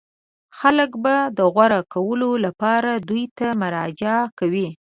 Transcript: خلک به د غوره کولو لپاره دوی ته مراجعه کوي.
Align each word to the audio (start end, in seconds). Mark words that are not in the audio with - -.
خلک 0.59 0.91
به 1.03 1.15
د 1.37 1.39
غوره 1.53 1.81
کولو 1.93 2.29
لپاره 2.45 2.91
دوی 3.07 3.23
ته 3.37 3.47
مراجعه 3.61 4.21
کوي. 4.39 4.67